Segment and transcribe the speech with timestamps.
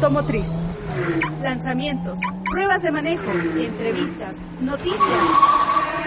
[0.00, 0.48] automotriz.
[1.42, 2.16] Lanzamientos,
[2.50, 4.98] pruebas de manejo, entrevistas, noticias.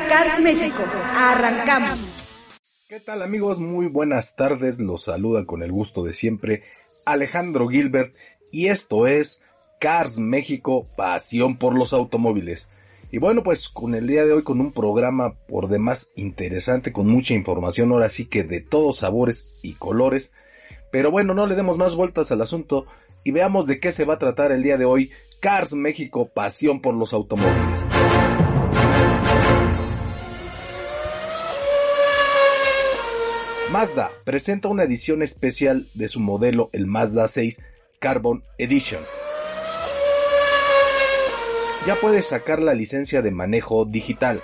[0.10, 0.82] Cars México,
[1.16, 2.18] arrancamos.
[2.90, 3.60] ¿Qué tal amigos?
[3.60, 6.64] Muy buenas tardes, los saluda con el gusto de siempre
[7.06, 8.16] Alejandro Gilbert
[8.52, 9.44] y esto es
[9.80, 12.72] Cars México, pasión por los automóviles.
[13.12, 17.08] Y bueno, pues con el día de hoy con un programa por demás interesante, con
[17.08, 20.32] mucha información, ahora sí que de todos sabores y colores.
[20.92, 22.88] Pero bueno, no le demos más vueltas al asunto
[23.24, 25.12] y veamos de qué se va a tratar el día de hoy.
[25.40, 27.86] Cars México, pasión por los automóviles.
[33.72, 37.64] Mazda presenta una edición especial de su modelo, el Mazda 6
[38.00, 39.02] Carbon Edition
[41.86, 44.42] ya puedes sacar la licencia de manejo digital.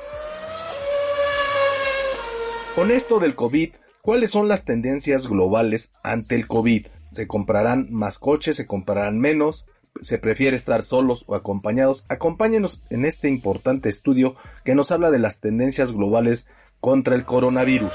[2.75, 3.69] Con esto del COVID,
[4.01, 6.87] ¿cuáles son las tendencias globales ante el COVID?
[7.11, 8.55] ¿Se comprarán más coches?
[8.55, 9.65] ¿Se comprarán menos?
[10.01, 12.05] ¿Se prefiere estar solos o acompañados?
[12.07, 16.47] Acompáñenos en este importante estudio que nos habla de las tendencias globales
[16.79, 17.91] contra el coronavirus.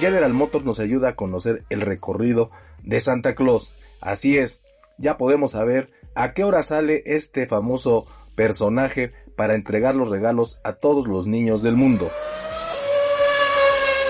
[0.00, 2.50] General Motors nos ayuda a conocer el recorrido
[2.82, 3.72] de Santa Claus.
[4.00, 4.62] Así es,
[4.98, 10.74] ya podemos saber a qué hora sale este famoso personaje para entregar los regalos a
[10.74, 12.10] todos los niños del mundo.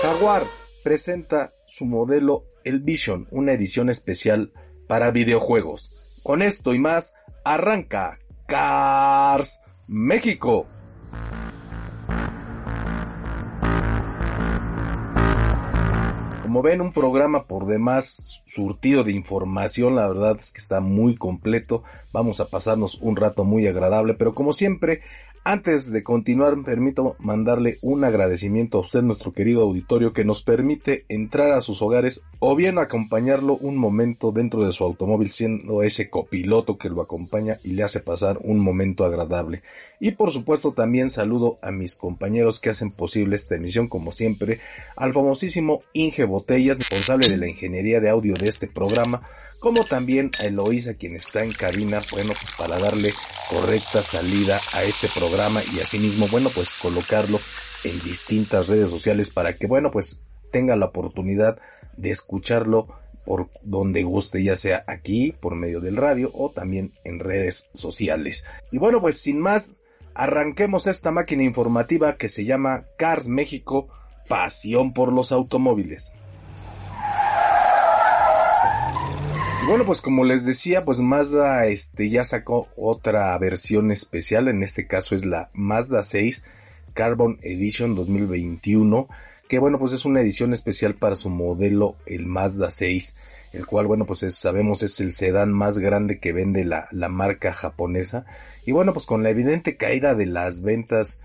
[0.01, 0.43] Jaguar
[0.83, 4.51] presenta su modelo El Vision, una edición especial
[4.87, 6.19] para videojuegos.
[6.23, 10.65] Con esto y más, arranca Cars México.
[16.41, 21.15] Como ven, un programa por demás surtido de información, la verdad es que está muy
[21.15, 21.83] completo,
[22.13, 25.01] vamos a pasarnos un rato muy agradable, pero como siempre,
[25.45, 31.05] antes de continuar, permito mandarle un agradecimiento a usted, nuestro querido auditorio, que nos permite
[31.07, 36.09] entrar a sus hogares o bien acompañarlo un momento dentro de su automóvil, siendo ese
[36.09, 39.61] copiloto que lo acompaña y le hace pasar un momento agradable.
[39.99, 44.59] Y por supuesto también saludo a mis compañeros que hacen posible esta emisión, como siempre,
[44.97, 49.21] al famosísimo Inge Botellas, responsable de la ingeniería de audio de este programa,
[49.65, 53.15] como también a Eloísa quien está en cabina, bueno, pues para darle
[53.49, 57.39] correcta salida a este programa y asimismo, bueno, pues colocarlo
[57.83, 60.21] en distintas redes sociales para que, bueno, pues
[60.51, 61.57] tenga la oportunidad
[61.97, 62.89] de escucharlo
[63.25, 68.45] por donde guste, ya sea aquí por medio del radio o también en redes sociales.
[68.71, 69.73] Y bueno, pues sin más,
[70.13, 73.87] arranquemos esta máquina informativa que se llama Cars México,
[74.27, 76.13] pasión por los automóviles.
[79.67, 84.85] Bueno, pues como les decía, pues Mazda este ya sacó otra versión especial, en este
[84.85, 86.43] caso es la Mazda 6
[86.93, 89.07] Carbon Edition 2021,
[89.47, 93.15] que bueno, pues es una edición especial para su modelo el Mazda 6,
[93.53, 97.51] el cual bueno, pues sabemos es el sedán más grande que vende la, la marca
[97.51, 98.25] japonesa.
[98.65, 101.19] Y bueno, pues con la evidente caída de las ventas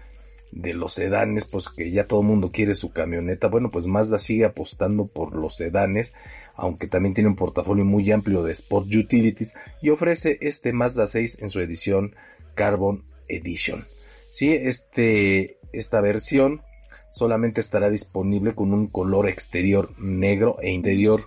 [0.51, 4.19] de los sedanes, pues que ya todo el mundo quiere su camioneta, bueno, pues Mazda
[4.19, 6.15] sigue apostando por los sedanes
[6.61, 11.39] aunque también tiene un portafolio muy amplio de Sport Utilities y ofrece este Mazda 6
[11.41, 12.15] en su edición
[12.55, 13.85] Carbon Edition.
[14.29, 16.61] Sí, este, esta versión
[17.13, 21.25] solamente estará disponible con un color exterior negro e interior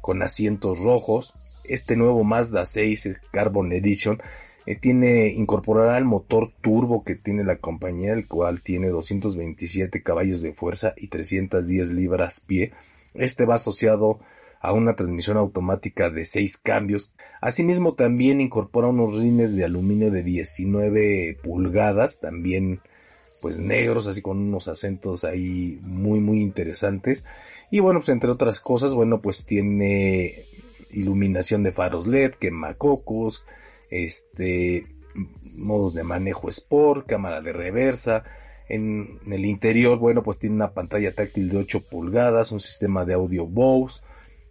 [0.00, 1.32] con asientos rojos.
[1.64, 4.20] Este nuevo Mazda 6 Carbon Edition
[4.66, 10.42] eh, tiene, incorporará el motor turbo que tiene la compañía, el cual tiene 227 caballos
[10.42, 12.72] de fuerza y 310 libras pie.
[13.14, 14.20] Este va asociado
[14.62, 17.12] a una transmisión automática de 6 cambios.
[17.40, 22.80] Asimismo también incorpora unos rines de aluminio de 19 pulgadas, también
[23.40, 27.24] pues negros, así con unos acentos ahí muy muy interesantes.
[27.72, 30.44] Y bueno, pues entre otras cosas, bueno, pues tiene
[30.92, 33.44] iluminación de faros LED, quemacocos,
[33.90, 34.86] este
[35.56, 38.22] modos de manejo sport, cámara de reversa,
[38.68, 43.14] En, el interior, bueno, pues tiene una pantalla táctil de 8 pulgadas, un sistema de
[43.14, 44.00] audio Bose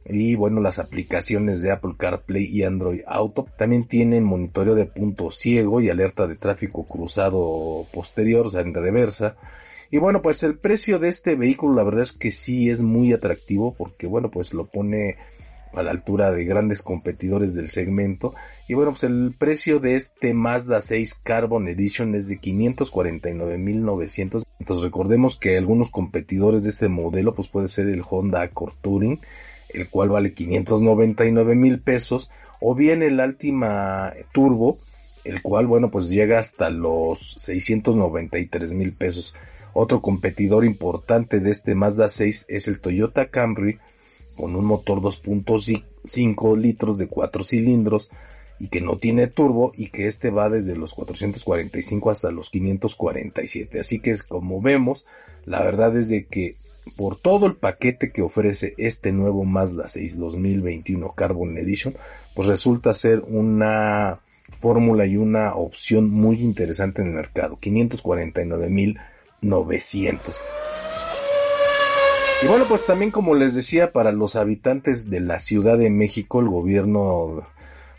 [0.05, 3.47] y bueno, las aplicaciones de Apple CarPlay y Android Auto.
[3.57, 8.73] También tienen monitoreo de punto ciego y alerta de tráfico cruzado posterior, o sea, en
[8.73, 9.35] reversa.
[9.91, 13.11] Y bueno, pues el precio de este vehículo la verdad es que sí es muy
[13.13, 15.17] atractivo porque bueno, pues lo pone
[15.73, 18.33] a la altura de grandes competidores del segmento.
[18.67, 24.43] Y bueno, pues el precio de este Mazda 6 Carbon Edition es de 549.900.
[24.59, 29.19] Entonces recordemos que algunos competidores de este modelo pues puede ser el Honda Accord Touring,
[29.73, 34.77] el cual vale 599 mil pesos, o bien el Altima Turbo,
[35.23, 39.35] el cual bueno pues llega hasta los 693 mil pesos.
[39.73, 43.79] Otro competidor importante de este Mazda 6 es el Toyota Camry,
[44.35, 48.09] con un motor 2.5 litros de 4 cilindros
[48.59, 53.79] y que no tiene turbo y que este va desde los 445 hasta los 547.
[53.79, 55.07] Así que como vemos,
[55.45, 56.55] la verdad es de que
[56.95, 61.95] por todo el paquete que ofrece este nuevo Mazda 6 2021 Carbon Edition,
[62.35, 64.19] pues resulta ser una
[64.59, 67.57] fórmula y una opción muy interesante en el mercado.
[67.57, 70.35] 549.900.
[72.43, 76.39] Y bueno, pues también como les decía, para los habitantes de la Ciudad de México,
[76.39, 77.43] el gobierno,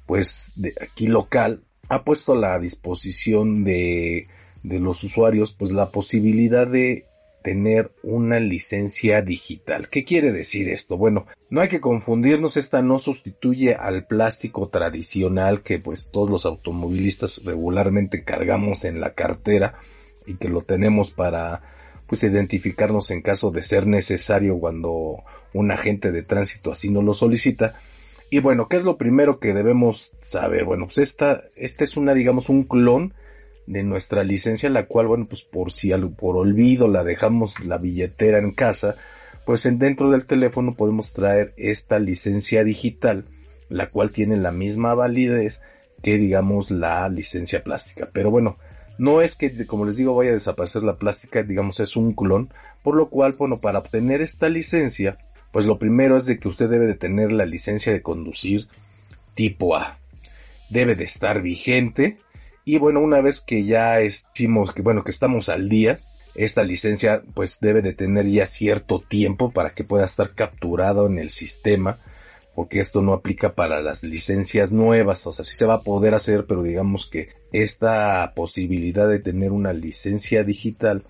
[0.06, 4.26] pues de aquí local, ha puesto a la disposición de,
[4.64, 7.06] de los usuarios, pues la posibilidad de
[7.42, 9.88] tener una licencia digital.
[9.88, 10.96] ¿Qué quiere decir esto?
[10.96, 16.46] Bueno, no hay que confundirnos, esta no sustituye al plástico tradicional que pues todos los
[16.46, 19.74] automovilistas regularmente cargamos en la cartera
[20.26, 21.60] y que lo tenemos para
[22.06, 25.24] pues identificarnos en caso de ser necesario cuando
[25.54, 27.74] un agente de tránsito así no lo solicita.
[28.30, 30.64] Y bueno, ¿qué es lo primero que debemos saber?
[30.64, 33.14] Bueno, pues esta, esta es una, digamos, un clon
[33.66, 38.38] de nuestra licencia, la cual, bueno, pues por si por olvido la dejamos la billetera
[38.38, 38.96] en casa,
[39.44, 43.24] pues en, dentro del teléfono podemos traer esta licencia digital,
[43.68, 45.60] la cual tiene la misma validez
[46.02, 48.10] que, digamos, la licencia plástica.
[48.12, 48.58] Pero bueno,
[48.98, 52.52] no es que, como les digo, vaya a desaparecer la plástica, digamos, es un clon,
[52.82, 55.18] por lo cual, bueno, para obtener esta licencia,
[55.50, 58.68] pues lo primero es de que usted debe de tener la licencia de conducir
[59.34, 59.96] tipo A.
[60.70, 62.16] Debe de estar vigente
[62.64, 65.98] y bueno, una vez que ya estimos que, bueno, que estamos al día,
[66.34, 71.18] esta licencia pues debe de tener ya cierto tiempo para que pueda estar capturado en
[71.18, 71.98] el sistema
[72.54, 76.14] porque esto no aplica para las licencias nuevas, o sea, sí se va a poder
[76.14, 81.04] hacer, pero digamos que esta posibilidad de tener una licencia digital,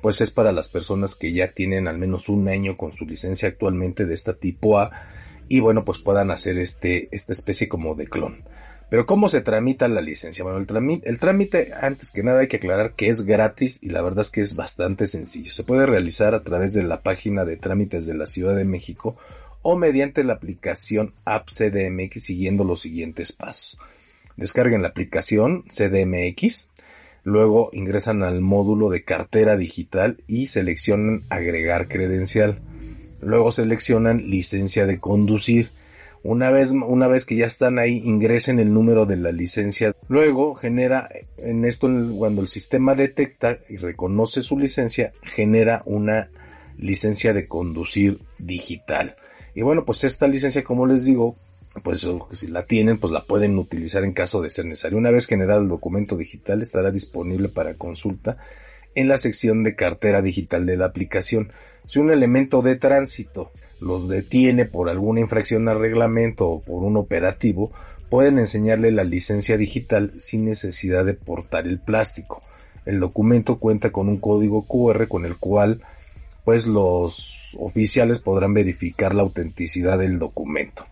[0.00, 3.48] pues es para las personas que ya tienen al menos un año con su licencia
[3.48, 4.90] actualmente de esta tipo A
[5.48, 8.44] y bueno, pues puedan hacer este, esta especie como de clon.
[8.90, 10.44] Pero ¿cómo se tramita la licencia?
[10.44, 13.90] Bueno, el trámite, el trámite, antes que nada hay que aclarar que es gratis y
[13.90, 15.50] la verdad es que es bastante sencillo.
[15.50, 19.16] Se puede realizar a través de la página de trámites de la Ciudad de México
[19.60, 23.78] o mediante la aplicación App CDMX siguiendo los siguientes pasos.
[24.36, 26.70] Descarguen la aplicación CDMX,
[27.24, 32.60] luego ingresan al módulo de cartera digital y seleccionan agregar credencial.
[33.20, 35.72] Luego seleccionan licencia de conducir.
[36.22, 39.94] Una vez, una vez que ya están ahí, ingresen el número de la licencia.
[40.08, 46.30] Luego genera, en esto, cuando el sistema detecta y reconoce su licencia, genera una
[46.76, 49.16] licencia de conducir digital.
[49.54, 51.36] Y bueno, pues esta licencia, como les digo,
[51.82, 54.98] pues si la tienen, pues la pueden utilizar en caso de ser necesario.
[54.98, 58.38] Una vez generado el documento digital, estará disponible para consulta
[58.94, 61.52] en la sección de cartera digital de la aplicación.
[61.88, 66.98] Si un elemento de tránsito los detiene por alguna infracción al reglamento o por un
[66.98, 67.72] operativo,
[68.10, 72.42] pueden enseñarle la licencia digital sin necesidad de portar el plástico.
[72.84, 75.80] El documento cuenta con un código QR con el cual
[76.44, 80.84] pues los oficiales podrán verificar la autenticidad del documento.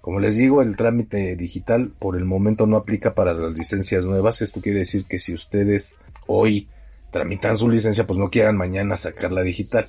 [0.00, 4.40] Como les digo, el trámite digital por el momento no aplica para las licencias nuevas.
[4.40, 5.96] Esto quiere decir que si ustedes
[6.28, 6.68] hoy
[7.10, 9.88] tramitan su licencia, pues no quieran mañana sacarla digital.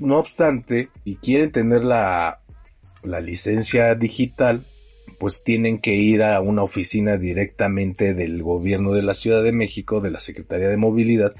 [0.00, 2.40] No obstante, si quieren tener la,
[3.02, 4.64] la licencia digital,
[5.18, 10.00] pues tienen que ir a una oficina directamente del gobierno de la Ciudad de México,
[10.00, 11.34] de la Secretaría de Movilidad,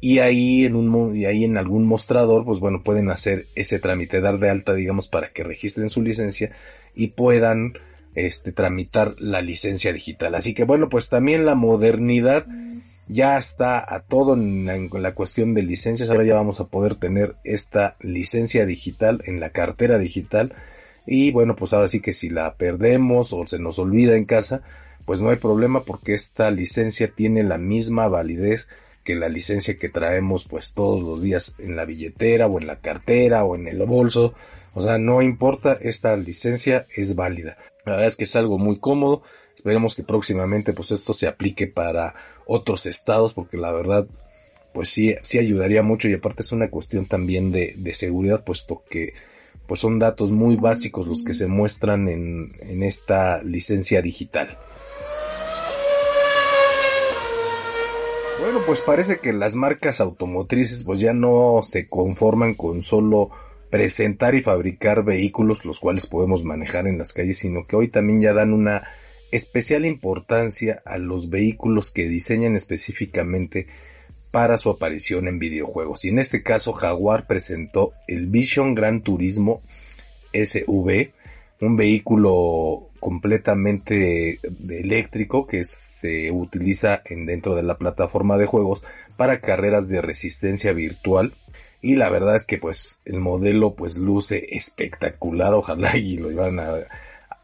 [0.00, 4.20] y ahí en un y ahí en algún mostrador pues bueno pueden hacer ese trámite
[4.20, 6.52] dar de alta digamos para que registren su licencia
[6.94, 7.74] y puedan
[8.14, 10.34] este tramitar la licencia digital.
[10.34, 12.46] Así que bueno pues también la modernidad
[13.08, 17.36] ya está a todo en la, cuestión de licencias ahora ya vamos a poder tener
[17.44, 20.54] esta licencia digital en la cartera digital
[21.06, 24.62] y bueno pues ahora sí que si la perdemos o se nos olvida en casa
[25.04, 28.68] pues no hay problema porque esta licencia tiene la misma validez
[29.08, 32.80] que la licencia que traemos pues todos los días en la billetera o en la
[32.80, 34.34] cartera o en el bolso.
[34.74, 37.56] O sea, no importa, esta licencia es válida.
[37.86, 39.22] La verdad es que es algo muy cómodo.
[39.58, 42.14] Esperemos que próximamente pues esto se aplique para
[42.46, 44.06] otros estados porque la verdad
[44.72, 48.84] pues sí, sí ayudaría mucho y aparte es una cuestión también de, de seguridad puesto
[48.88, 49.14] que
[49.66, 54.56] pues son datos muy básicos los que se muestran en, en esta licencia digital.
[58.38, 63.30] Bueno, pues parece que las marcas automotrices pues ya no se conforman con solo
[63.70, 68.20] presentar y fabricar vehículos los cuales podemos manejar en las calles, sino que hoy también
[68.20, 68.84] ya dan una
[69.30, 73.66] especial importancia a los vehículos que diseñan específicamente
[74.30, 76.04] para su aparición en videojuegos.
[76.04, 79.60] Y en este caso Jaguar presentó el Vision Gran Turismo
[80.32, 81.12] SV,
[81.60, 88.84] un vehículo completamente eléctrico que se utiliza en dentro de la plataforma de juegos
[89.16, 91.34] para carreras de resistencia virtual
[91.80, 96.58] y la verdad es que pues el modelo pues luce espectacular ojalá y lo llevan
[96.58, 96.74] a,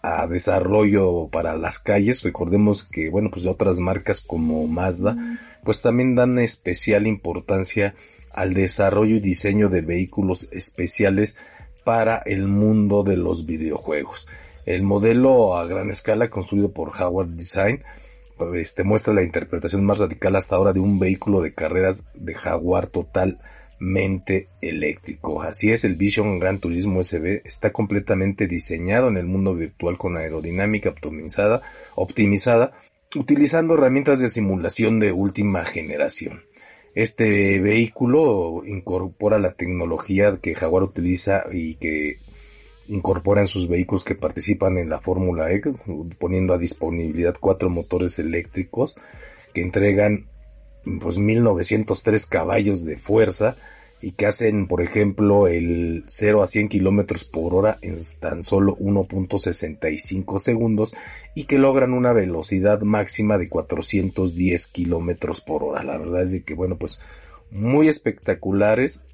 [0.07, 5.17] a desarrollo para las calles recordemos que bueno pues de otras marcas como Mazda
[5.65, 7.95] pues también dan especial importancia
[8.35, 11.39] al desarrollo y diseño de vehículos especiales
[11.85, 14.29] para el mundo de los videojuegos.
[14.67, 17.83] El modelo a gran escala construido por Howard Design
[18.55, 22.89] este, muestra la interpretación más radical hasta ahora de un vehículo de carreras de Jaguar
[23.79, 25.43] totalmente eléctrico.
[25.43, 30.17] Así es, el Vision Gran Turismo SB está completamente diseñado en el mundo virtual con
[30.17, 31.63] aerodinámica optimizada,
[31.95, 32.73] optimizada
[33.17, 36.43] utilizando herramientas de simulación de última generación.
[36.95, 42.19] Este vehículo incorpora la tecnología que Jaguar utiliza y que
[42.87, 45.61] incorpora en sus vehículos que participan en la Fórmula E,
[46.19, 48.97] poniendo a disponibilidad cuatro motores eléctricos
[49.53, 50.27] que entregan
[51.01, 53.57] pues 1903 caballos de fuerza
[54.05, 58.77] y que hacen, por ejemplo, el 0 a 100 kilómetros por hora en tan solo
[58.77, 60.95] 1.65 segundos
[61.35, 65.83] y que logran una velocidad máxima de 410 kilómetros por hora.
[65.85, 67.01] La verdad es de que, bueno, pues
[67.51, 69.05] muy espectaculares.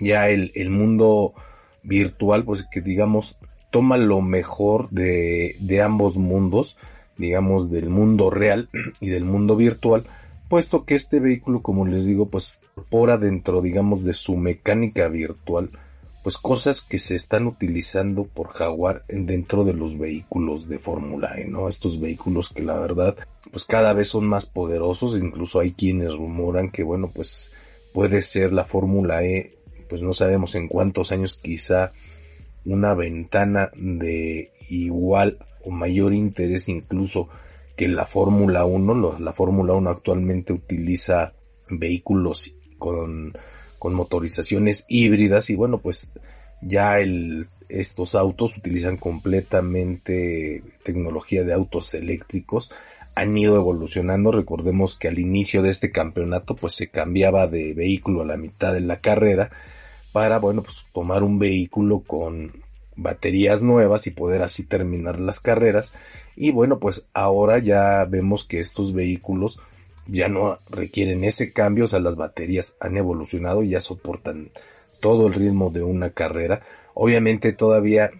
[0.00, 1.34] Ya el, el mundo
[1.82, 3.36] virtual, pues que digamos,
[3.72, 6.76] toma lo mejor de, de ambos mundos,
[7.16, 8.68] digamos, del mundo real
[9.00, 10.04] y del mundo virtual
[10.48, 15.70] puesto que este vehículo, como les digo, pues incorpora dentro, digamos, de su mecánica virtual,
[16.22, 21.44] pues cosas que se están utilizando por Jaguar dentro de los vehículos de Fórmula E,
[21.44, 21.68] ¿no?
[21.68, 23.16] Estos vehículos que la verdad,
[23.52, 27.52] pues cada vez son más poderosos, incluso hay quienes rumoran que, bueno, pues
[27.92, 29.56] puede ser la Fórmula E,
[29.88, 31.92] pues no sabemos en cuántos años, quizá
[32.64, 37.28] una ventana de igual o mayor interés incluso
[37.76, 41.34] que la Fórmula 1, la Fórmula 1 actualmente utiliza
[41.70, 43.32] vehículos con,
[43.78, 46.12] con motorizaciones híbridas y bueno, pues
[46.62, 46.96] ya
[47.68, 52.70] estos autos utilizan completamente tecnología de autos eléctricos,
[53.14, 58.22] han ido evolucionando, recordemos que al inicio de este campeonato pues se cambiaba de vehículo
[58.22, 59.48] a la mitad de la carrera
[60.12, 62.52] para bueno pues tomar un vehículo con
[62.94, 65.92] baterías nuevas y poder así terminar las carreras.
[66.36, 69.58] Y bueno, pues ahora ya vemos que estos vehículos
[70.06, 74.50] ya no requieren ese cambio, o sea, las baterías han evolucionado y ya soportan
[75.00, 76.62] todo el ritmo de una carrera.
[76.94, 78.10] Obviamente todavía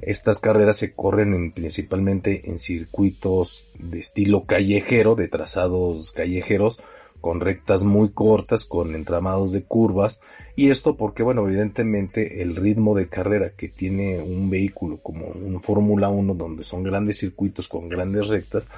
[0.00, 6.80] estas carreras se corren principalmente en circuitos de estilo callejero, de trazados callejeros,
[7.20, 10.20] con rectas muy cortas, con entramados de curvas,
[10.56, 15.62] y esto porque, bueno, evidentemente el ritmo de carrera que tiene un vehículo como un
[15.62, 18.68] Fórmula 1, donde son grandes circuitos con grandes rectas,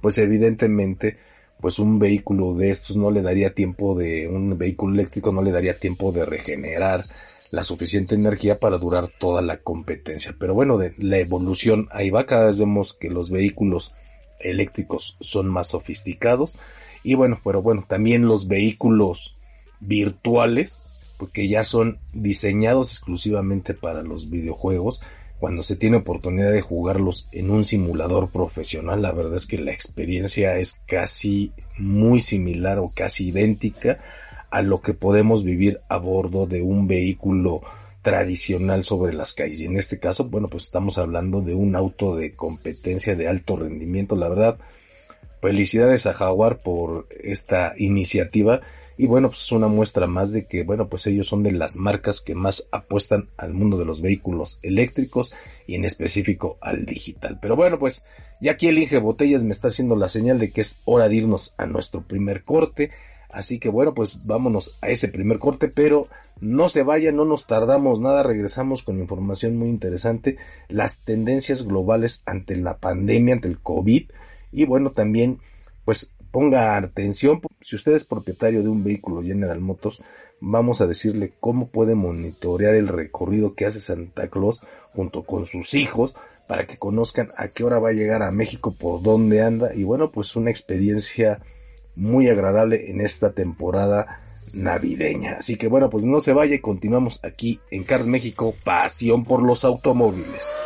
[0.00, 1.18] pues evidentemente,
[1.60, 5.52] pues un vehículo de estos no le daría tiempo de, un vehículo eléctrico no le
[5.52, 7.06] daría tiempo de regenerar
[7.50, 10.34] la suficiente energía para durar toda la competencia.
[10.38, 13.94] Pero bueno, de la evolución ahí va, cada vez vemos que los vehículos
[14.38, 16.56] eléctricos son más sofisticados,
[17.02, 19.38] y bueno, pero bueno, también los vehículos
[19.80, 20.82] virtuales,
[21.16, 25.00] porque ya son diseñados exclusivamente para los videojuegos.
[25.38, 29.72] Cuando se tiene oportunidad de jugarlos en un simulador profesional, la verdad es que la
[29.72, 33.98] experiencia es casi muy similar o casi idéntica
[34.50, 37.62] a lo que podemos vivir a bordo de un vehículo
[38.02, 39.60] tradicional sobre las calles.
[39.60, 43.56] Y en este caso, bueno, pues estamos hablando de un auto de competencia de alto
[43.56, 44.16] rendimiento.
[44.16, 44.58] La verdad,
[45.40, 48.60] Felicidades a Jaguar por esta iniciativa
[49.00, 51.76] y bueno, pues es una muestra más de que, bueno, pues ellos son de las
[51.76, 55.34] marcas que más apuestan al mundo de los vehículos eléctricos
[55.66, 57.38] y en específico al digital.
[57.40, 58.04] Pero bueno, pues
[58.42, 61.14] ya aquí el Inge Botellas me está haciendo la señal de que es hora de
[61.14, 62.90] irnos a nuestro primer corte.
[63.30, 66.08] Así que bueno, pues vámonos a ese primer corte, pero
[66.42, 70.36] no se vayan, no nos tardamos nada, regresamos con información muy interesante,
[70.68, 74.10] las tendencias globales ante la pandemia, ante el COVID,
[74.52, 75.38] y bueno, también
[75.84, 80.02] pues ponga atención, si usted es propietario de un vehículo General Motors,
[80.40, 84.62] vamos a decirle cómo puede monitorear el recorrido que hace Santa Claus
[84.94, 86.14] junto con sus hijos
[86.46, 89.84] para que conozcan a qué hora va a llegar a México, por dónde anda y
[89.84, 91.40] bueno, pues una experiencia
[91.94, 94.20] muy agradable en esta temporada
[94.52, 95.36] navideña.
[95.38, 99.64] Así que bueno, pues no se vaya continuamos aquí en Cars México, pasión por los
[99.64, 100.58] automóviles.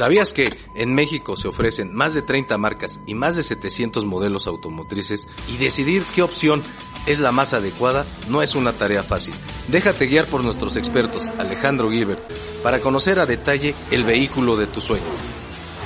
[0.00, 4.46] ¿Sabías que en México se ofrecen más de 30 marcas y más de 700 modelos
[4.46, 6.62] automotrices y decidir qué opción
[7.04, 9.34] es la más adecuada no es una tarea fácil?
[9.68, 12.22] Déjate guiar por nuestros expertos Alejandro Gilbert
[12.62, 15.04] para conocer a detalle el vehículo de tu sueño.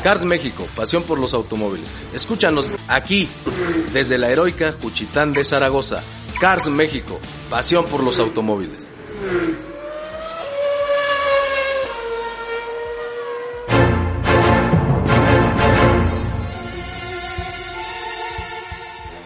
[0.04, 1.92] Cars México, pasión por los automóviles.
[2.12, 3.28] Escúchanos aquí
[3.92, 6.04] desde la heroica Juchitán de Zaragoza.
[6.38, 7.18] Cars México,
[7.50, 8.88] pasión por los automóviles.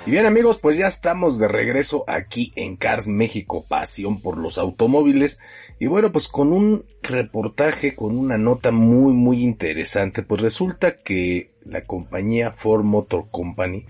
[0.09, 4.57] Y bien amigos, pues ya estamos de regreso aquí en Cars México, pasión por los
[4.57, 5.39] automóviles.
[5.79, 11.51] Y bueno, pues con un reportaje, con una nota muy muy interesante, pues resulta que
[11.63, 13.85] la compañía Ford Motor Company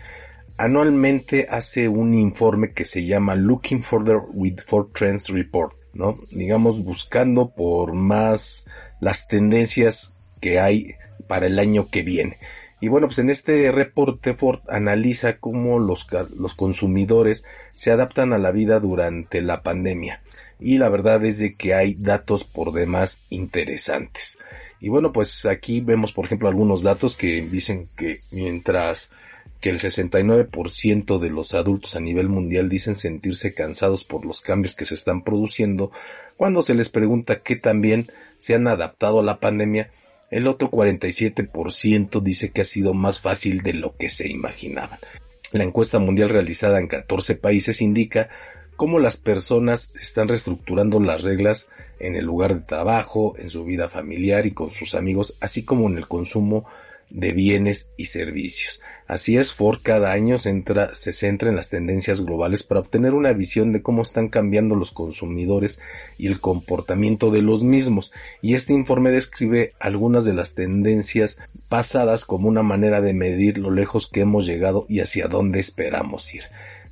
[0.57, 6.19] anualmente hace un informe que se llama Looking Further with Ford Trends Report, ¿no?
[6.33, 8.67] Digamos buscando por más
[9.01, 10.97] las tendencias que hay
[11.29, 12.39] para el año que viene.
[12.81, 16.07] Y bueno, pues en este reporte Ford analiza cómo los,
[16.37, 17.45] los consumidores
[17.75, 20.23] se adaptan a la vida durante la pandemia.
[20.61, 24.39] Y la verdad es de que hay datos por demás interesantes.
[24.81, 29.11] Y bueno, pues aquí vemos por ejemplo algunos datos que dicen que mientras
[29.61, 34.77] que el 69% de los adultos a nivel mundial dicen sentirse cansados por los cambios
[34.77, 35.91] que se están produciendo,
[36.37, 39.91] cuando se les pregunta qué también se han adaptado a la pandemia,
[40.31, 44.99] el otro 47% dice que ha sido más fácil de lo que se imaginaban.
[45.53, 48.29] La encuesta mundial realizada en 14 países indica
[48.77, 53.89] cómo las personas están reestructurando las reglas en el lugar de trabajo, en su vida
[53.89, 56.67] familiar y con sus amigos, así como en el consumo
[57.11, 58.83] de bienes y servicios.
[59.09, 60.53] Así es, Ford cada año se,
[61.15, 65.81] centra en las tendencias globales para obtener una visión de cómo están cambiando los consumidores
[66.19, 71.39] y el comportamiento de los mismos, y este informe describe algunas de las tendencias
[71.71, 76.35] pasadas como una manera de medir lo lejos que hemos llegado y hacia dónde esperamos
[76.35, 76.43] ir.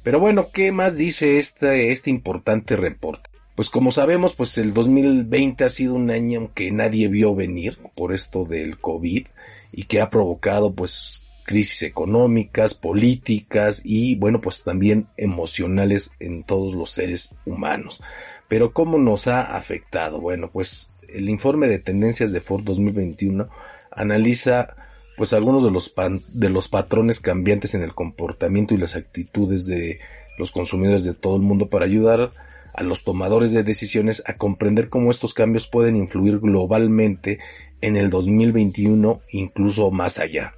[0.03, 3.29] Pero bueno, ¿qué más dice este, este importante reporte?
[3.55, 8.15] Pues como sabemos, pues el 2020 ha sido un año que nadie vio venir por
[8.15, 9.27] esto del COVID
[9.73, 16.75] y que ha provocado pues crisis económicas, políticas y bueno pues también emocionales en todos
[16.75, 18.03] los seres humanos.
[18.49, 20.21] Pero ¿cómo nos ha afectado?
[20.21, 23.49] Bueno pues el informe de tendencias de Ford 2021
[23.91, 24.77] analiza
[25.17, 25.95] pues algunos de los,
[26.35, 30.01] de los patrones cambiantes en el comportamiento y las actitudes de
[30.39, 32.31] los consumidores de todo el mundo para ayudar
[32.75, 37.39] a los tomadores de decisiones a comprender cómo estos cambios pueden influir globalmente
[37.81, 40.53] en el 2021 incluso más allá.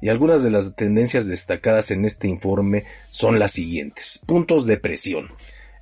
[0.00, 4.20] Y algunas de las tendencias destacadas en este informe son las siguientes.
[4.26, 5.28] Puntos de presión.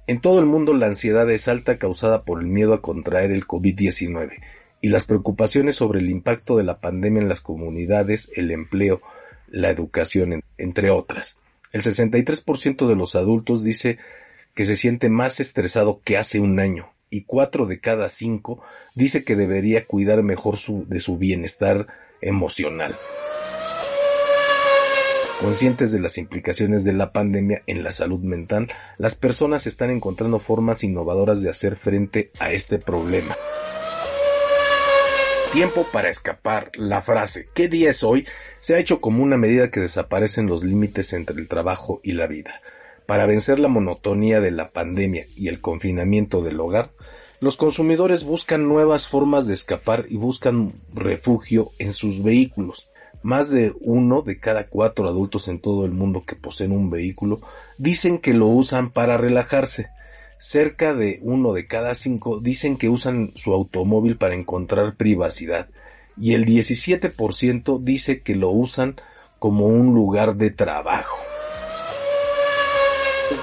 [0.07, 3.47] En todo el mundo la ansiedad es alta causada por el miedo a contraer el
[3.47, 4.33] COVID-19
[4.81, 9.01] y las preocupaciones sobre el impacto de la pandemia en las comunidades, el empleo,
[9.49, 11.39] la educación, entre otras.
[11.73, 13.99] El 63% de los adultos dice
[14.55, 18.63] que se siente más estresado que hace un año y cuatro de cada cinco
[18.95, 21.89] dice que debería cuidar mejor de su bienestar
[22.21, 22.97] emocional.
[25.41, 30.39] Conscientes de las implicaciones de la pandemia en la salud mental, las personas están encontrando
[30.39, 33.35] formas innovadoras de hacer frente a este problema.
[35.55, 36.71] Tiempo para escapar.
[36.75, 38.27] La frase ¿qué día es hoy?
[38.61, 42.27] se ha hecho como una medida que desaparecen los límites entre el trabajo y la
[42.27, 42.61] vida.
[43.07, 46.91] Para vencer la monotonía de la pandemia y el confinamiento del hogar,
[47.41, 52.90] los consumidores buscan nuevas formas de escapar y buscan refugio en sus vehículos.
[53.23, 57.41] Más de uno de cada cuatro adultos en todo el mundo que poseen un vehículo
[57.79, 59.89] dicen que lo usan para relajarse.
[60.39, 65.69] Cerca de uno de cada cinco dicen que usan su automóvil para encontrar privacidad
[66.17, 68.97] y el 17% dice que lo usan
[69.39, 71.17] como un lugar de trabajo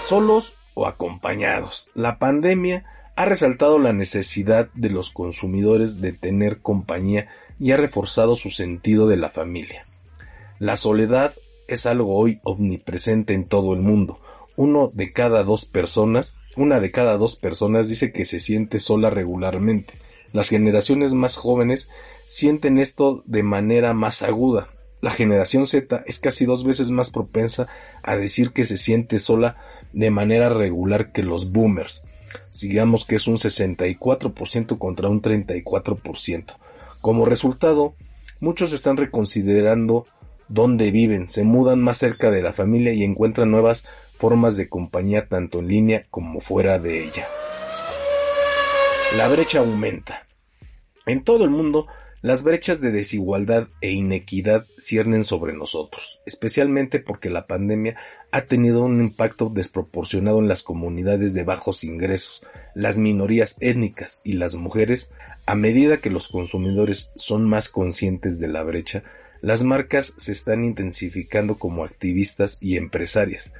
[0.07, 1.89] solos o acompañados.
[1.93, 2.85] La pandemia
[3.15, 7.27] ha resaltado la necesidad de los consumidores de tener compañía
[7.59, 9.87] y ha reforzado su sentido de la familia.
[10.59, 11.33] La soledad
[11.67, 14.19] es algo hoy omnipresente en todo el mundo.
[14.55, 19.09] Uno de cada dos personas, una de cada dos personas dice que se siente sola
[19.09, 19.93] regularmente.
[20.33, 21.89] Las generaciones más jóvenes
[22.25, 24.69] sienten esto de manera más aguda.
[24.99, 27.67] La generación Z es casi dos veces más propensa
[28.01, 29.57] a decir que se siente sola
[29.93, 32.03] de manera regular que los boomers.
[32.61, 36.55] Digamos que es un 64% contra un 34%.
[37.01, 37.95] Como resultado,
[38.39, 40.05] muchos están reconsiderando
[40.47, 45.27] dónde viven, se mudan más cerca de la familia y encuentran nuevas formas de compañía
[45.27, 47.27] tanto en línea como fuera de ella.
[49.15, 50.25] La brecha aumenta.
[51.05, 51.87] En todo el mundo,
[52.21, 57.95] las brechas de desigualdad e inequidad ciernen sobre nosotros, especialmente porque la pandemia
[58.31, 64.33] ha tenido un impacto desproporcionado en las comunidades de bajos ingresos, las minorías étnicas y
[64.33, 65.11] las mujeres,
[65.45, 69.03] a medida que los consumidores son más conscientes de la brecha,
[69.41, 73.53] las marcas se están intensificando como activistas y empresarias,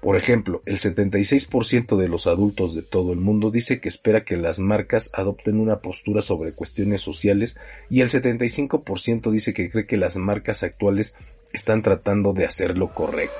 [0.00, 4.36] por ejemplo, el 76% de los adultos de todo el mundo dice que espera que
[4.36, 7.58] las marcas adopten una postura sobre cuestiones sociales
[7.90, 11.16] y el 75% dice que cree que las marcas actuales
[11.52, 13.36] están tratando de hacer lo correcto.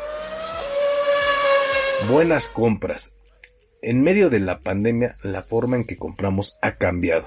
[2.11, 3.15] Buenas compras.
[3.81, 7.27] En medio de la pandemia, la forma en que compramos ha cambiado,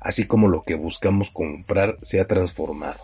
[0.00, 2.98] así como lo que buscamos comprar se ha transformado.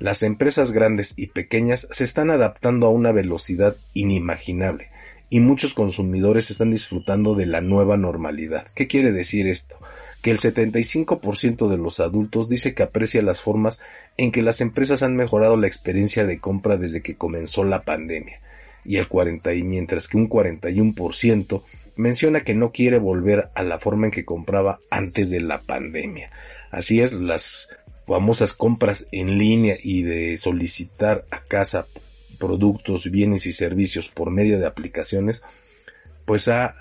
[0.00, 4.95] Las empresas grandes y pequeñas se están adaptando a una velocidad inimaginable
[5.28, 8.68] y muchos consumidores están disfrutando de la nueva normalidad.
[8.74, 9.76] ¿Qué quiere decir esto?
[10.22, 13.80] Que el 75% de los adultos dice que aprecia las formas
[14.16, 18.40] en que las empresas han mejorado la experiencia de compra desde que comenzó la pandemia.
[18.84, 21.62] Y el 40 y mientras que un 41%
[21.96, 26.30] menciona que no quiere volver a la forma en que compraba antes de la pandemia.
[26.70, 27.70] Así es, las
[28.06, 31.86] famosas compras en línea y de solicitar a casa
[32.36, 35.42] productos, bienes y servicios por medio de aplicaciones,
[36.24, 36.74] pues ha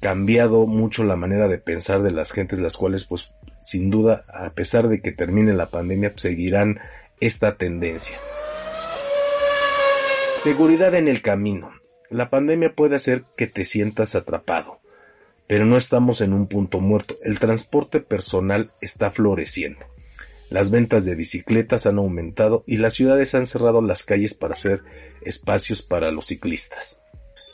[0.00, 3.32] cambiado mucho la manera de pensar de las gentes, las cuales pues
[3.66, 6.78] sin duda, a pesar de que termine la pandemia, seguirán
[7.20, 8.16] esta tendencia.
[10.38, 11.72] Seguridad en el camino.
[12.08, 14.78] La pandemia puede hacer que te sientas atrapado,
[15.48, 17.16] pero no estamos en un punto muerto.
[17.24, 19.84] El transporte personal está floreciendo.
[20.48, 24.82] Las ventas de bicicletas han aumentado y las ciudades han cerrado las calles para hacer
[25.22, 27.02] espacios para los ciclistas.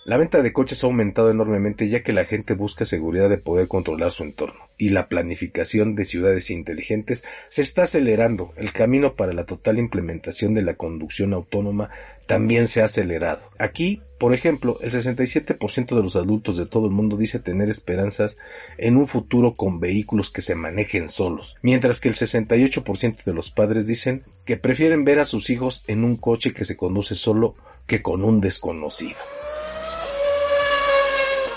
[0.05, 3.69] La venta de coches ha aumentado enormemente ya que la gente busca seguridad de poder
[3.69, 8.53] controlar su entorno y la planificación de ciudades inteligentes se está acelerando.
[8.57, 11.89] El camino para la total implementación de la conducción autónoma
[12.27, 13.43] también se ha acelerado.
[13.59, 18.37] Aquí, por ejemplo, el 67% de los adultos de todo el mundo dice tener esperanzas
[18.79, 23.51] en un futuro con vehículos que se manejen solos, mientras que el 68% de los
[23.51, 27.55] padres dicen que prefieren ver a sus hijos en un coche que se conduce solo
[27.87, 29.19] que con un desconocido.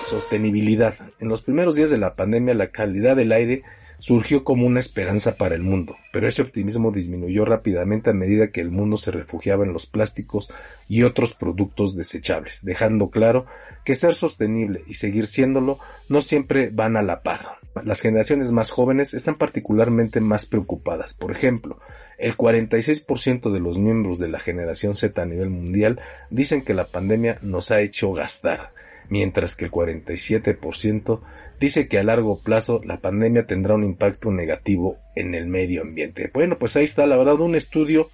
[0.06, 0.95] Sostenibilidad.
[1.19, 3.63] En los primeros días de la pandemia la calidad del aire
[4.00, 8.62] surgió como una esperanza para el mundo, pero ese optimismo disminuyó rápidamente a medida que
[8.62, 10.50] el mundo se refugiaba en los plásticos
[10.88, 13.46] y otros productos desechables, dejando claro
[13.84, 15.80] que ser sostenible y seguir siéndolo
[16.10, 17.60] no siempre van a la par.
[17.84, 21.14] Las generaciones más jóvenes están particularmente más preocupadas.
[21.14, 21.80] Por ejemplo,
[22.18, 26.86] el 46% de los miembros de la generación Z a nivel mundial dicen que la
[26.86, 28.70] pandemia nos ha hecho gastar
[29.10, 31.22] mientras que el 47%
[31.60, 36.30] dice que a largo plazo la pandemia tendrá un impacto negativo en el medio ambiente.
[36.34, 38.08] Bueno, pues ahí está, la verdad, un estudio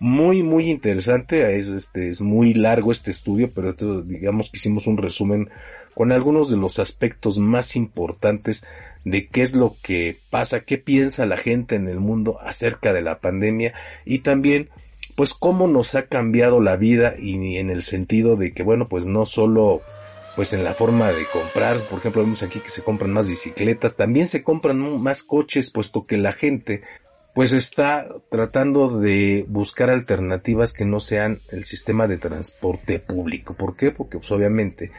[0.00, 1.56] muy, muy interesante.
[1.56, 5.48] Es, este, es muy largo este estudio, pero digamos que hicimos un resumen
[5.94, 8.64] con algunos de los aspectos más importantes
[9.04, 13.02] de qué es lo que pasa, qué piensa la gente en el mundo acerca de
[13.02, 14.70] la pandemia y también
[15.16, 19.04] pues cómo nos ha cambiado la vida y en el sentido de que bueno pues
[19.04, 19.82] no solo
[20.36, 23.96] pues en la forma de comprar, por ejemplo, vemos aquí que se compran más bicicletas,
[23.96, 26.82] también se compran más coches, puesto que la gente
[27.34, 33.54] pues está tratando de buscar alternativas que no sean el sistema de transporte público.
[33.54, 33.90] ¿Por qué?
[33.90, 34.90] Porque pues obviamente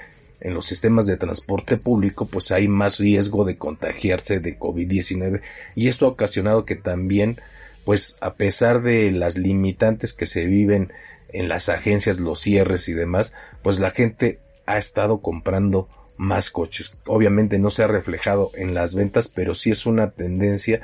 [0.41, 5.41] en los sistemas de transporte público pues hay más riesgo de contagiarse de COVID-19
[5.75, 7.39] y esto ha ocasionado que también
[7.85, 10.91] pues a pesar de las limitantes que se viven
[11.33, 16.95] en las agencias, los cierres y demás, pues la gente ha estado comprando más coches.
[17.05, 20.81] Obviamente no se ha reflejado en las ventas, pero sí es una tendencia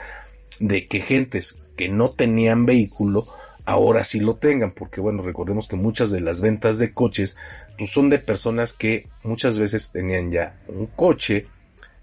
[0.60, 3.28] de que gentes que no tenían vehículo
[3.66, 7.38] ahora sí lo tengan, porque bueno, recordemos que muchas de las ventas de coches
[7.78, 11.46] pues son de personas que muchas veces tenían ya un coche,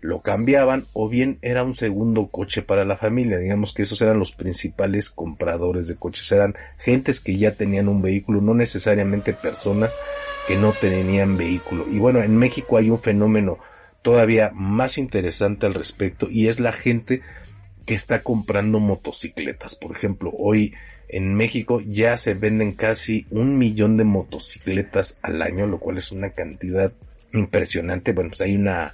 [0.01, 3.39] lo cambiaban o bien era un segundo coche para la familia.
[3.39, 6.31] Digamos que esos eran los principales compradores de coches.
[6.31, 9.97] Eran gentes que ya tenían un vehículo, no necesariamente personas
[10.46, 11.87] que no tenían vehículo.
[11.88, 13.59] Y bueno, en México hay un fenómeno
[14.02, 17.22] todavía más interesante al respecto y es la gente
[17.87, 19.74] que está comprando motocicletas.
[19.76, 20.74] Por ejemplo, hoy
[21.09, 26.12] en México ya se venden casi un millón de motocicletas al año, lo cual es
[26.12, 26.92] una cantidad
[27.32, 28.12] impresionante.
[28.12, 28.92] Bueno, pues hay una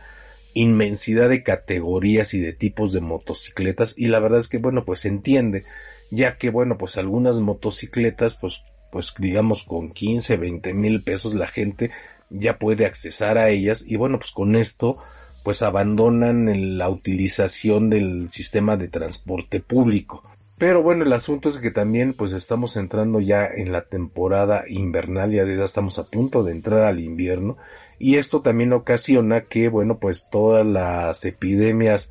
[0.54, 5.00] inmensidad de categorías y de tipos de motocicletas y la verdad es que bueno pues
[5.00, 5.64] se entiende
[6.10, 8.62] ya que bueno pues algunas motocicletas pues
[8.92, 11.90] pues digamos con 15 20 mil pesos la gente
[12.30, 13.84] ya puede accesar a ellas.
[13.86, 14.98] Y bueno pues con esto
[15.42, 20.22] pues abandonan la utilización del sistema de transporte público.
[20.58, 25.32] Pero bueno el asunto es que también pues estamos entrando ya en la temporada invernal
[25.32, 27.56] ya ya estamos a punto de entrar al invierno.
[27.98, 32.10] Y esto también ocasiona que, bueno, pues todas las epidemias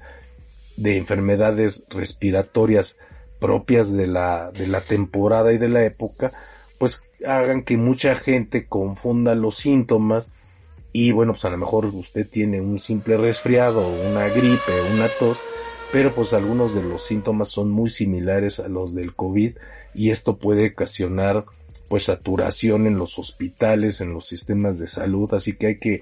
[0.78, 2.98] de enfermedades respiratorias
[3.42, 6.32] propias de la, de la temporada y de la época,
[6.82, 10.32] pues hagan que mucha gente confunda los síntomas
[10.92, 15.40] y bueno, pues a lo mejor usted tiene un simple resfriado, una gripe, una tos,
[15.92, 19.58] pero pues algunos de los síntomas son muy similares a los del COVID
[19.94, 21.46] y esto puede ocasionar
[21.88, 26.02] pues saturación en los hospitales, en los sistemas de salud, así que hay que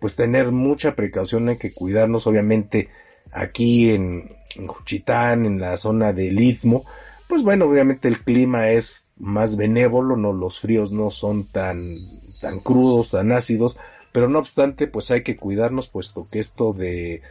[0.00, 2.90] pues tener mucha precaución, hay que cuidarnos, obviamente
[3.32, 6.84] aquí en, en Juchitán, en la zona del Istmo,
[7.26, 11.98] pues bueno, obviamente el clima es más benévolo, no los fríos no son tan
[12.40, 13.78] tan crudos, tan ácidos,
[14.12, 17.22] pero no obstante, pues hay que cuidarnos puesto que esto de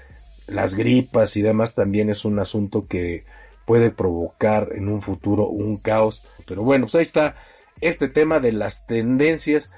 [0.48, 3.26] las gripas y demás también es un asunto que
[3.66, 6.24] puede provocar en un futuro un caos.
[6.46, 7.36] Pero bueno, pues ahí está
[7.82, 9.72] este tema de las tendencias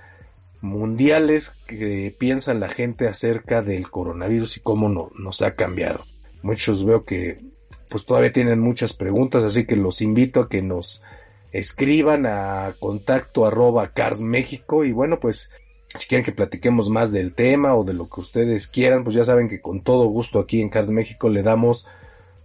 [0.62, 6.06] mundiales que piensa la gente acerca del coronavirus y cómo no, nos ha cambiado.
[6.43, 7.38] Muchos veo que
[7.89, 11.04] pues todavía tienen muchas preguntas, así que los invito a que nos
[11.52, 15.50] escriban a contacto arroba Cars y bueno pues
[15.96, 19.26] si quieren que platiquemos más del tema o de lo que ustedes quieran, pues ya
[19.26, 21.86] saben que con todo gusto aquí en Cars México le damos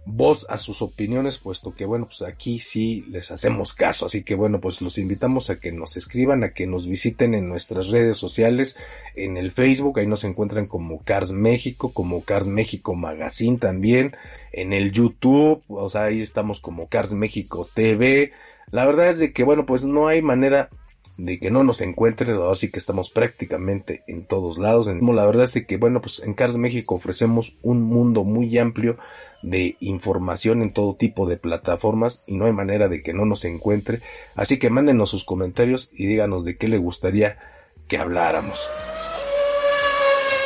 [0.09, 4.05] voz a sus opiniones, puesto que bueno, pues aquí sí les hacemos caso.
[4.05, 7.47] Así que bueno, pues los invitamos a que nos escriban, a que nos visiten en
[7.47, 8.77] nuestras redes sociales,
[9.15, 14.15] en el Facebook, ahí nos encuentran como Cars México, como Cars México Magazine también,
[14.51, 18.31] en el YouTube, o sea, ahí estamos como Cars México TV.
[18.71, 20.69] La verdad es de que bueno, pues no hay manera
[21.17, 24.87] de que no nos encuentren, así que estamos prácticamente en todos lados.
[24.87, 28.97] La verdad es de que bueno, pues en Cars México ofrecemos un mundo muy amplio
[29.41, 33.45] de información en todo tipo de plataformas y no hay manera de que no nos
[33.45, 34.01] encuentre.
[34.35, 37.37] Así que mándenos sus comentarios y díganos de qué le gustaría
[37.87, 38.69] que habláramos.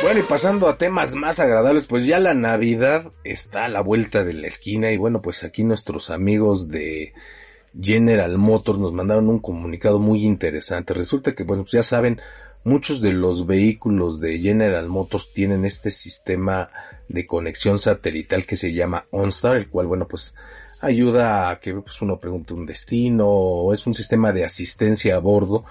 [0.02, 4.24] Bueno, y pasando a temas más agradables, pues ya la Navidad está a la vuelta
[4.24, 7.12] de la esquina y bueno, pues aquí nuestros amigos de
[7.80, 10.94] General Motors nos mandaron un comunicado muy interesante.
[10.94, 12.20] Resulta que, bueno, pues ya saben,
[12.64, 16.70] muchos de los vehículos de General Motors tienen este sistema
[17.08, 20.34] de conexión satelital que se llama OnStar, el cual, bueno, pues
[20.80, 25.18] ayuda a que pues, uno pregunte un destino, o es un sistema de asistencia a
[25.18, 25.64] bordo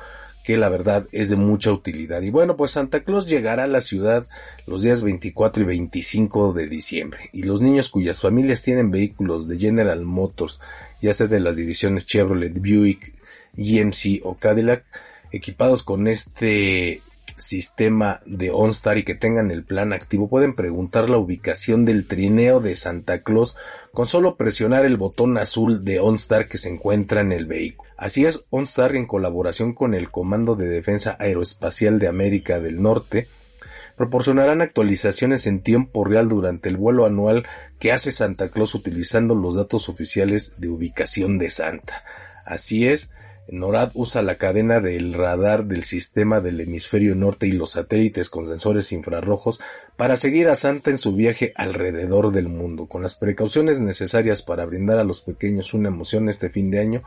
[0.44, 2.22] que la verdad es de mucha utilidad.
[2.22, 4.26] Y bueno, pues Santa Claus llegará a la ciudad
[4.66, 7.30] los días 24 y 25 de diciembre.
[7.32, 10.60] Y los niños cuyas familias tienen vehículos de General Motors,
[11.02, 13.14] ya sea de las divisiones Chevrolet, Buick,
[13.54, 14.86] GMC o Cadillac,
[15.32, 17.02] equipados con este
[17.38, 22.60] sistema de OnStar y que tengan el plan activo pueden preguntar la ubicación del trineo
[22.60, 23.56] de Santa Claus
[23.94, 27.90] con solo presionar el botón azul de OnStar que se encuentra en el vehículo.
[27.98, 33.28] Así es, OnStar en colaboración con el Comando de Defensa Aeroespacial de América del Norte
[33.96, 37.46] proporcionarán actualizaciones en tiempo real durante el vuelo anual
[37.80, 42.04] que hace Santa Claus utilizando los datos oficiales de ubicación de Santa.
[42.46, 43.12] Así es,
[43.52, 48.46] NORAD usa la cadena del radar del sistema del hemisferio norte y los satélites con
[48.46, 49.60] sensores infrarrojos
[49.98, 52.88] para seguir a Santa en su viaje alrededor del mundo.
[52.88, 57.02] Con las precauciones necesarias para brindar a los pequeños una emoción este fin de año,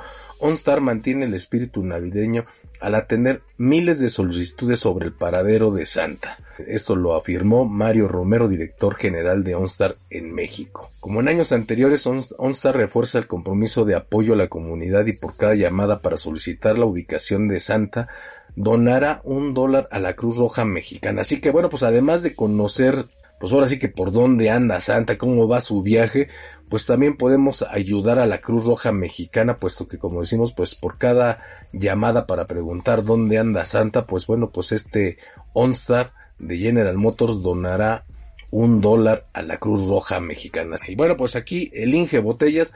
[0.44, 2.44] OnStar mantiene el espíritu navideño
[2.78, 6.36] al atender miles de solicitudes sobre el paradero de Santa.
[6.58, 10.90] Esto lo afirmó Mario Romero, director general de OnStar en México.
[11.00, 15.34] Como en años anteriores, OnStar refuerza el compromiso de apoyo a la comunidad y por
[15.38, 18.08] cada llamada para solicitar la ubicación de Santa,
[18.54, 21.22] donará un dólar a la Cruz Roja Mexicana.
[21.22, 23.06] Así que bueno, pues además de conocer,
[23.40, 26.28] pues ahora sí que por dónde anda Santa, cómo va su viaje,
[26.68, 30.98] pues también podemos ayudar a la Cruz Roja Mexicana, puesto que como decimos, pues por
[30.98, 35.18] cada llamada para preguntar dónde anda Santa, pues bueno, pues este
[35.52, 38.04] OnStar de General Motors donará
[38.50, 40.76] un dólar a la Cruz Roja Mexicana.
[40.86, 42.72] Y bueno, pues aquí el Inge Botellas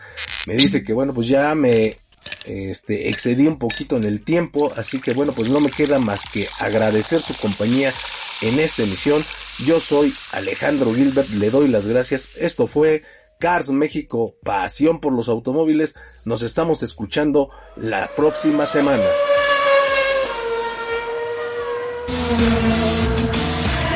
[0.46, 1.98] me dice que bueno, pues ya me
[2.44, 6.24] este, excedí un poquito en el tiempo, así que bueno, pues no me queda más
[6.32, 7.94] que agradecer su compañía
[8.40, 9.24] en esta emisión.
[9.64, 12.30] Yo soy Alejandro Gilbert, le doy las gracias.
[12.36, 13.02] Esto fue
[13.38, 15.94] Cars México, pasión por los automóviles.
[16.24, 19.04] Nos estamos escuchando la próxima semana.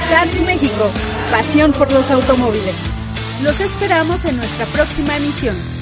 [0.09, 0.91] Cars México,
[1.33, 2.77] pasión por los automóviles.
[3.43, 5.82] Los esperamos en nuestra próxima emisión.